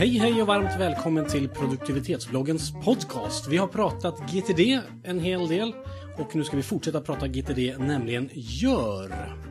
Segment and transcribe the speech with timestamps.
[0.00, 3.48] Hej hej och varmt välkommen till produktivitetsbloggens podcast.
[3.48, 5.72] Vi har pratat GTD en hel del
[6.18, 9.49] och nu ska vi fortsätta prata GTD, nämligen GÖR.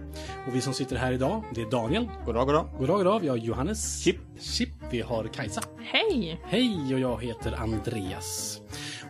[0.49, 2.09] Och vi som sitter här idag, det är Daniel.
[2.25, 2.69] Goddag, goddag.
[2.79, 3.19] Goddag, goddag.
[3.19, 4.03] Vi har Johannes.
[4.03, 4.15] Chip.
[4.39, 4.69] Chip.
[4.91, 5.61] Vi har Kajsa.
[5.77, 6.41] Hej!
[6.43, 8.61] Hej och jag heter Andreas.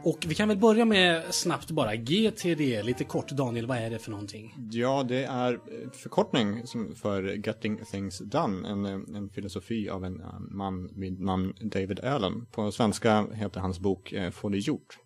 [0.03, 3.99] Och vi kan väl börja med snabbt bara GTD, lite kort Daniel, vad är det
[3.99, 4.55] för någonting?
[4.71, 5.59] Ja, det är
[5.91, 6.63] förkortning
[6.95, 8.85] för Getting Things Done, en,
[9.15, 10.21] en filosofi av en
[10.51, 12.45] man vid namn David Allen.
[12.51, 14.97] På svenska heter hans bok eh, Få det gjort.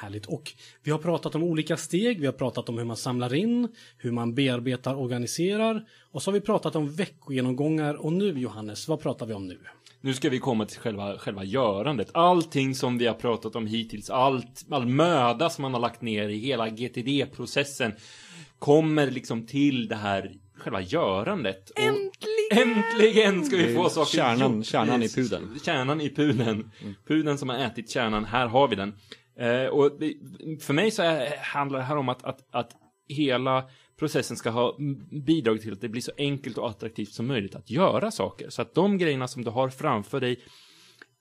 [0.00, 0.26] Härligt.
[0.26, 3.68] Och vi har pratat om olika steg, vi har pratat om hur man samlar in,
[3.98, 9.00] hur man bearbetar, organiserar och så har vi pratat om veckogenomgångar och nu Johannes, vad
[9.00, 9.58] pratar vi om nu?
[10.00, 12.10] Nu ska vi komma till själva, själva görandet.
[12.14, 16.28] Allting som vi har pratat om hittills, allt, all möda som man har lagt ner
[16.28, 17.92] i hela GTD-processen
[18.58, 21.70] kommer liksom till det här själva görandet.
[21.70, 22.78] Och Äntligen!
[22.78, 25.58] äntligen ska vi få saker kärnan, kärnan i pudeln.
[25.64, 26.70] Kärnan i pudeln.
[27.06, 28.94] Pudeln som har ätit kärnan, här har vi den.
[29.40, 30.14] Eh, och det,
[30.60, 32.72] för mig så är, handlar det här om att, att, att
[33.08, 33.64] hela
[33.98, 34.76] processen ska ha
[35.26, 38.50] bidragit till att det blir så enkelt och attraktivt som möjligt att göra saker.
[38.50, 40.40] Så att de grejerna som du har framför dig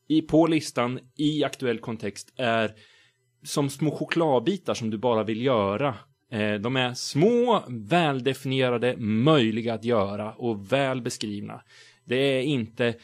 [0.07, 2.75] i, på listan i aktuell kontext är
[3.43, 5.95] som små chokladbitar som du bara vill göra.
[6.31, 11.61] Eh, de är små, väldefinierade, möjliga att göra och väl beskrivna.
[12.05, 12.95] Det är inte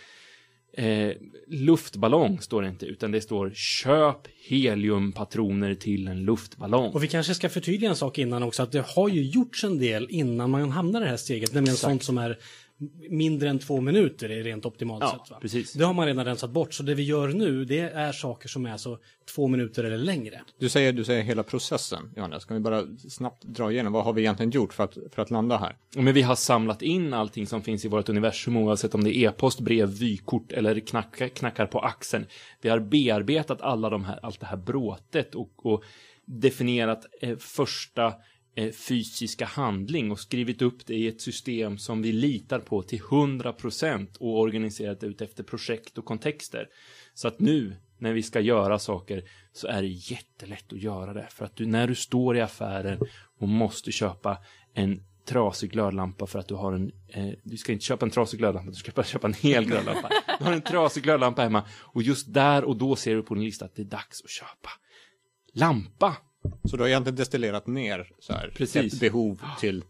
[0.77, 1.11] Eh,
[1.47, 6.91] luftballong står det inte, utan det står köp heliumpatroner till en luftballong.
[6.91, 9.79] Och vi kanske ska förtydliga en sak innan också, att det har ju gjorts en
[9.79, 11.91] del innan man hamnar i det här steget, nämligen Exakt.
[11.91, 12.37] sånt som är
[13.09, 15.31] mindre än två minuter är rent optimalt Ja, sett.
[15.31, 15.37] Va?
[15.41, 15.73] precis.
[15.73, 18.65] Det har man redan rensat bort, så det vi gör nu, det är saker som
[18.65, 18.97] är så
[19.35, 20.41] två minuter eller längre.
[20.59, 22.43] Du säger, du säger hela processen, Johannes.
[22.43, 25.31] Ska vi bara snabbt dra igenom, vad har vi egentligen gjort för att, för att
[25.31, 25.75] landa här?
[25.95, 29.29] Men vi har samlat in allting som finns i vårt universum oavsett om det är
[29.29, 32.25] e-post, brev, vykort eller knack, knackar på axeln.
[32.61, 35.83] Vi har bearbetat alla de här, allt det här bråtet och, och
[36.25, 38.13] definierat eh, första
[38.57, 42.99] Eh, fysiska handling och skrivit upp det i ett system som vi litar på till
[42.99, 46.67] 100% och organiserat ut efter projekt och kontexter.
[47.13, 49.23] Så att nu när vi ska göra saker
[49.53, 51.27] så är det jättelätt att göra det.
[51.29, 52.99] För att du, när du står i affären
[53.39, 54.37] och måste köpa
[54.73, 58.39] en trasig glödlampa för att du har en, eh, du ska inte köpa en trasig
[58.39, 60.09] glödlampa, du ska bara köpa en hel glödlampa.
[60.39, 63.43] Du har en trasig glödlampa hemma och just där och då ser du på din
[63.43, 64.69] lista att det är dags att köpa
[65.53, 66.15] lampa.
[66.63, 68.93] Så du har egentligen destillerat ner så här, Precis.
[68.93, 69.83] ett behov till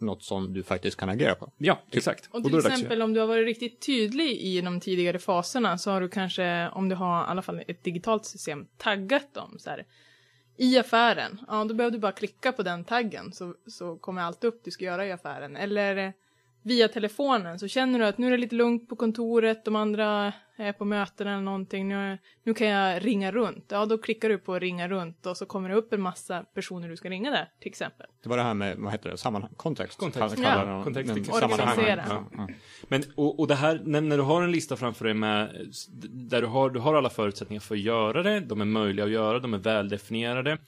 [0.00, 1.52] något som du faktiskt kan agera på.
[1.58, 2.28] Ja, exakt.
[2.30, 6.00] Och till exempel om du har varit riktigt tydlig i de tidigare faserna så har
[6.00, 9.86] du kanske, om du har i alla fall ett digitalt system, taggat dem så här.
[10.56, 14.44] I affären, ja då behöver du bara klicka på den taggen så, så kommer allt
[14.44, 15.56] upp du ska göra i affären.
[15.56, 16.12] Eller
[16.62, 20.32] via telefonen så känner du att nu är det lite lugnt på kontoret, de andra
[20.60, 23.64] är på möten eller någonting, nu, nu kan jag ringa runt.
[23.68, 26.88] Ja, då klickar du på ringa runt och så kommer det upp en massa personer
[26.88, 28.06] du ska ringa där, till exempel.
[28.22, 29.98] Det var det här med, vad heter det, sammanhang, kontext?
[29.98, 30.38] Kontext.
[30.38, 30.84] Ja.
[30.84, 31.32] Kontext.
[31.32, 32.04] Organisera.
[32.08, 32.48] Ja, ja.
[32.88, 35.68] Men, och, och det här, när, när du har en lista framför dig med,
[36.10, 39.10] där du har, du har alla förutsättningar för att göra det, de är möjliga att
[39.10, 40.58] göra, de är väldefinierade,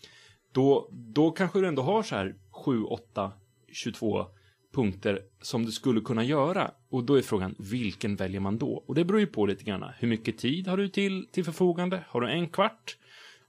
[0.52, 3.32] då, då kanske du ändå har så här 7, 8,
[3.72, 4.26] 22
[4.72, 6.70] punkter som du skulle kunna göra.
[6.88, 8.84] Och då är frågan, vilken väljer man då?
[8.86, 9.84] Och det beror ju på lite grann.
[9.98, 12.04] Hur mycket tid har du till, till förfogande?
[12.08, 12.96] Har du en kvart?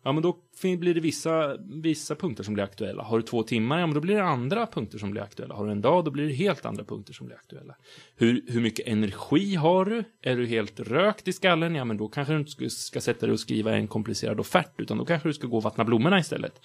[0.03, 3.03] Ja, men då blir det vissa, vissa punkter som blir aktuella.
[3.03, 5.55] Har du två timmar, ja men då blir det andra punkter som blir aktuella.
[5.55, 7.75] Har du en dag, då blir det helt andra punkter som blir aktuella.
[8.15, 10.03] Hur, hur mycket energi har du?
[10.21, 11.75] Är du helt rökt i skallen?
[11.75, 14.97] Ja, men då kanske du inte ska, sätta dig och skriva en komplicerad offert, utan
[14.97, 16.61] då kanske du ska gå och vattna blommorna istället.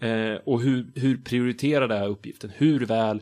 [0.00, 2.50] Eh, och hur, hur prioriterar det här uppgiften?
[2.56, 3.20] Hur väl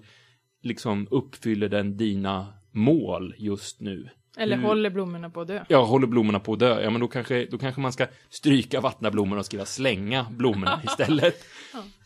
[0.65, 4.09] liksom uppfyller den dina mål just nu?
[4.37, 5.65] Eller Hur- håller blommorna på att dö.
[5.69, 6.83] Ja, håller blommorna på att dö?
[6.83, 10.81] Ja, men då kanske, då kanske man ska stryka vattna blommorna och skriva slänga blommorna
[10.84, 11.45] istället.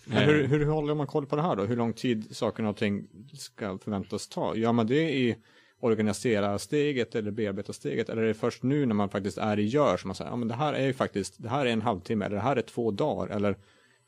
[0.05, 1.65] Men hur, hur håller man koll på det här då?
[1.65, 3.07] Hur lång tid saker och ting
[3.39, 4.57] ska förväntas ta?
[4.57, 5.37] Gör man det i
[5.81, 8.09] organisera steget eller bearbeta steget?
[8.09, 10.37] Eller är det först nu när man faktiskt är i gör som man säger, ja
[10.37, 12.63] men det här är ju faktiskt, det här är en halvtimme eller det här är
[12.63, 13.57] två dagar eller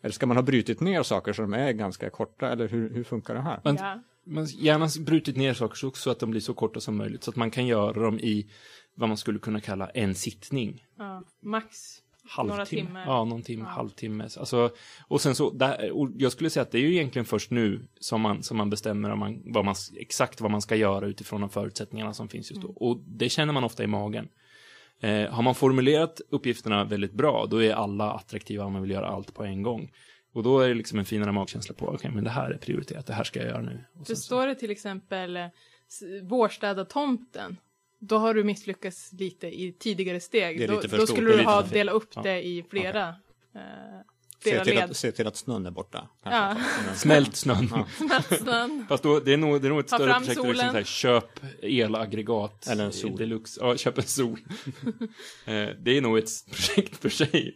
[0.03, 3.05] eller ska man ha brutit ner saker så de är ganska korta eller hur, hur
[3.05, 3.61] funkar det här?
[3.65, 4.01] Men, Ja.
[4.25, 7.25] Men gärna brutit ner saker så, så att de blir så korta som möjligt.
[7.25, 8.51] Så att man kan göra dem i
[8.95, 10.85] vad man skulle kunna kalla en sittning.
[10.99, 12.55] Ja, max halvtimme.
[12.55, 13.05] Några timmar.
[13.07, 13.71] Ja, någon timme, Ja.
[13.71, 14.25] halvtimme.
[14.25, 14.71] Alltså,
[15.09, 17.89] och sen så, där, och jag skulle säga att det är ju egentligen först nu
[18.01, 21.41] som man, som man bestämmer om man, vad man, exakt vad man ska göra utifrån
[21.41, 22.69] de förutsättningarna som finns just då.
[22.69, 24.29] Och det känner man ofta i magen.
[25.01, 29.07] Eh, har man formulerat uppgifterna väldigt bra, då är alla attraktiva om man vill göra
[29.09, 29.91] allt på en gång.
[30.33, 33.07] Och då är det liksom en finare magkänsla på, okej, men det här är prioriterat,
[33.07, 33.85] det här ska jag göra nu.
[34.01, 35.47] Och så- står det till exempel eh,
[36.23, 37.57] vårstäda tomten,
[37.99, 40.69] då har du misslyckats lite i tidigare steg.
[40.69, 42.23] Då, då skulle du ha delat upp Ja.
[42.23, 43.09] det i flera,
[43.55, 43.61] eh,
[44.45, 46.09] Se till, att, se till att snön är borta.
[46.25, 46.57] Ja.
[46.95, 47.69] Smält snön.
[48.39, 48.87] Snön.
[48.89, 50.29] Fast då, det är nog, det är nog ett Ta större projekt.
[50.29, 52.67] Liksom så här, köp elaggregat.
[52.67, 53.17] Eller en sol.
[53.17, 53.61] Deluxe.
[53.61, 54.39] Ja, köp en sol.
[55.45, 57.55] Eh, det är nog ett projekt för sig.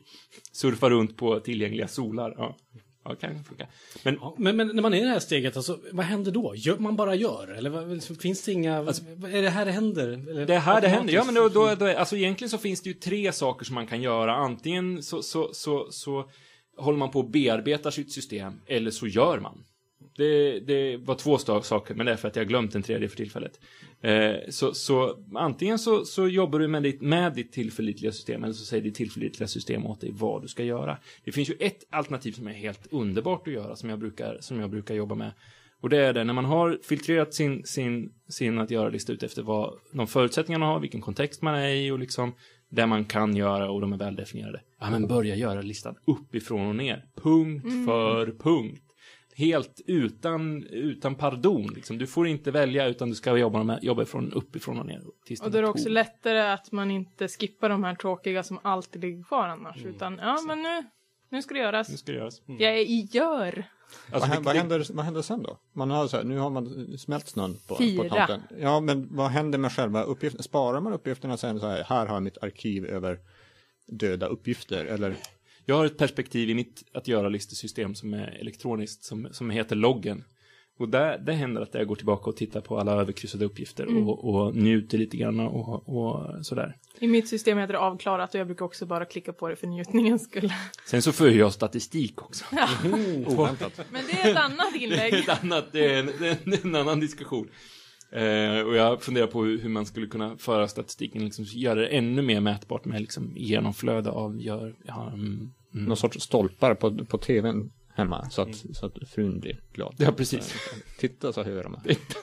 [0.52, 2.34] Surfa runt på tillgängliga solar.
[2.36, 2.56] Ja,
[3.04, 3.66] ja kan funka.
[4.02, 6.52] Men Ja, men, men när man är i det här steget, alltså, vad händer då?
[6.56, 7.48] Gör, man bara gör?
[7.48, 8.76] Eller finns det inga...
[8.76, 10.08] är det här det händer?
[10.30, 11.14] Eller, Det här det händer.
[11.14, 13.86] Ja, men då, då, då, alltså egentligen så finns det ju tre saker som man
[13.86, 14.34] kan göra.
[14.34, 16.30] Antingen så, så, så, så
[16.76, 19.64] håller man på att bearbeta sitt system, eller så gör man.
[20.16, 23.08] Det, det var två saker, men det är för att jag har glömt den tredje
[23.08, 23.60] för tillfället.
[24.00, 28.54] Eh, så, så antingen så, så jobbar du med ditt, med ditt tillförlitliga system, eller
[28.54, 30.98] så säger ditt tillförlitliga system åt dig vad du ska göra.
[31.24, 34.60] Det finns ju ett alternativ som är helt underbart att göra, som jag brukar, som
[34.60, 35.32] jag brukar jobba med.
[35.80, 39.42] Och det är det, när man har filtrerat sin, sin, sin att göra-lista ut efter
[39.42, 42.34] vad de förutsättningarna har, vilken kontext man är i och liksom
[42.68, 44.60] det man kan göra och de är väl definierade.
[44.80, 47.06] Ja, men börja göra listan uppifrån och ner.
[47.14, 48.80] Punkt för punkt.
[49.36, 51.66] Helt utan, utan pardon.
[51.74, 51.98] Liksom.
[51.98, 55.02] Du får inte välja utan du ska jobba, med, jobba från uppifrån och ner.
[55.26, 58.58] Tills Och då är det också lättare att man inte skippar de här tråkiga som
[58.62, 59.76] alltid ligger kvar annars.
[59.76, 59.94] Mm.
[59.94, 60.82] Utan, ja men nu,
[61.34, 61.88] nu ska det göras.
[61.88, 62.42] Nu ska det göras.
[62.46, 63.64] Jag är i gör.
[64.10, 65.58] vad, Alltså, vad, det- händer, vad händer sen då?
[65.72, 68.42] Man har så här, nu har man smält snön på, på tomten.
[68.60, 70.42] Ja, men vad händer med själva uppgiften?
[70.42, 73.18] Sparar man uppgifterna sen så här, här har jag mitt arkiv över
[73.86, 74.84] döda uppgifter?
[74.84, 75.14] Eller
[75.64, 80.24] Jag har ett perspektiv i mitt att göra-listesystem som är elektroniskt, som, som heter loggen.
[80.78, 84.08] Och där, det händer att jag går tillbaka och tittar på alla överkryssade uppgifter Mm.
[84.08, 86.76] och, och njuter lite grann och, och sådär.
[86.98, 89.66] I mitt system heter det avklarat och jag brukar också bara klicka på det för
[89.66, 90.52] njutningens skull.
[90.86, 92.44] Sen så för jag statistik också.
[93.26, 93.80] oväntat?
[93.92, 95.14] Men det är ett annat Det är inlägg.
[95.14, 97.48] ett annat, det är en, det är en, en annan diskussion.
[98.12, 101.86] Eh, och jag funderar på hur, hur man skulle kunna föra statistiken, liksom göra det
[101.86, 105.84] ännu mer mätbart med liksom genomflöde av gör, ja, mm, mm.
[105.86, 109.94] Någon sorts stolpar på, på tvn hemma så att, så att frun blir glad.
[109.98, 110.54] Ja, precis.
[110.98, 111.76] Titta så hör de.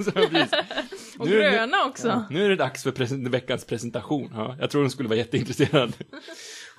[0.03, 0.51] Så precis.
[1.19, 2.23] Och Nu- gröna också.
[2.29, 4.31] Nu är det dags för presen- veckans presentation.
[4.33, 5.93] Ja, jag tror de skulle vara jätteintresserad.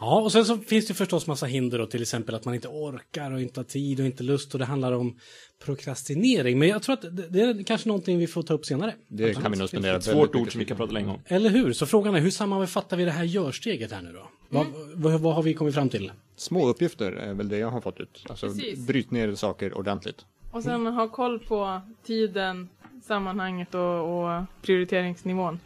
[0.03, 2.69] Ja, och sen så finns det förstås massa hinder då, till exempel att man inte
[2.69, 5.19] orkar och inte har tid och inte lust och det handlar om
[5.65, 6.59] prokrastinering.
[6.59, 8.95] Men jag tror att det, det är kanske någonting vi får ta upp senare.
[9.09, 11.21] Det kan vi nog spendera Ett svårt ord som vi kan prata länge om.
[11.27, 11.73] Eller hur?
[11.73, 14.29] Så frågan är, hur sammanfattar vi det här görsteget här nu då?
[14.49, 16.13] Vad, vad, vad har vi kommit fram till?
[16.37, 18.25] Små uppgifter är väl det jag har fått ut.
[18.29, 18.87] Alltså Precis.
[18.87, 20.27] bryt ner saker ordentligt.
[20.51, 22.69] Och sen ha koll på tiden,
[23.03, 25.61] sammanhanget och, och prioriteringsnivån.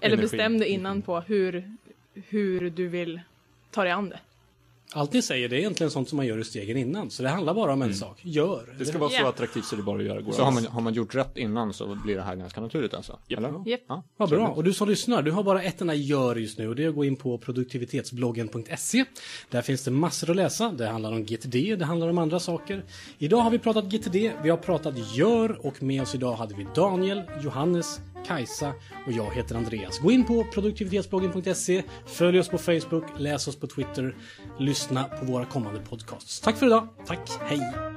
[0.00, 0.36] Eller Energi.
[0.36, 1.76] bestäm dig innan på hur,
[2.14, 3.20] hur du vill
[3.72, 4.18] ta dig an det.
[4.94, 7.10] Allt ni säger det är egentligen sånt som man gör i stegen innan.
[7.10, 8.18] Så det handlar bara om en sak.
[8.22, 8.74] Gör.
[8.78, 9.28] Det ska vara så Ja.
[9.28, 11.72] attraktivt så det bara att göra går Så har man, har man gjort rätt innan
[11.72, 13.18] så blir det här ganska naturligt alltså?
[13.28, 13.38] Japp.
[13.38, 13.68] Eller?
[13.70, 13.80] Japp.
[13.88, 14.02] Ja.
[14.16, 14.48] Vad bra.
[14.48, 16.88] Och du som lyssnar, du har bara ett enda gör just nu och det är
[16.88, 19.04] att gå in på produktivitetsbloggen.se.
[19.50, 20.72] Där finns det massor att läsa.
[20.72, 22.84] Det handlar om GTD, det handlar om andra saker.
[23.18, 26.66] Idag har vi pratat GTD, vi har pratat gör och med oss idag hade vi
[26.74, 28.72] Daniel, Johannes, Kajsa
[29.06, 29.98] och jag heter Andreas.
[29.98, 34.16] Gå in på produktivitetsbloggen.se, följ oss på Facebook, läs oss på Twitter,
[34.58, 36.40] lyssna på våra kommande podcasts.
[36.40, 36.88] Tack för idag.
[37.06, 37.91] Tack, hej!